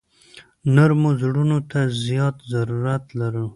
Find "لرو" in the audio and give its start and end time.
3.19-3.45